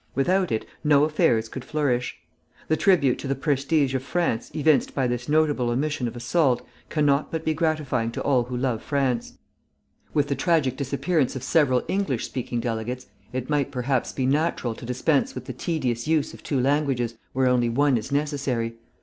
Without 0.15 0.51
it, 0.51 0.65
no 0.83 1.03
affairs 1.03 1.47
could 1.47 1.63
flourish. 1.63 2.17
The 2.69 2.75
tribute 2.75 3.19
to 3.19 3.27
the 3.27 3.35
prestige 3.35 3.93
of 3.93 4.01
France 4.01 4.49
evinced 4.55 4.95
by 4.95 5.05
this 5.05 5.29
notable 5.29 5.69
omission 5.69 6.07
of 6.07 6.15
assault 6.15 6.65
cannot 6.89 7.31
but 7.31 7.45
be 7.45 7.53
gratifying 7.53 8.09
to 8.13 8.23
all 8.23 8.45
who 8.45 8.57
love 8.57 8.81
France. 8.81 9.33
With 10.11 10.27
the 10.27 10.33
tragic 10.33 10.75
disappearance 10.75 11.35
of 11.35 11.43
several 11.43 11.83
English 11.87 12.25
speaking 12.25 12.59
delegates, 12.59 13.05
it 13.31 13.47
might 13.47 13.69
perhaps 13.69 14.11
be 14.11 14.25
natural 14.25 14.73
to 14.73 14.87
dispense 14.87 15.35
with 15.35 15.45
the 15.45 15.53
tedious 15.53 16.07
use 16.07 16.33
of 16.33 16.41
two 16.41 16.59
languages 16.59 17.15
where 17.33 17.45
only 17.47 17.69
one 17.69 17.95
is 17.95 18.11
necessary. 18.11 18.73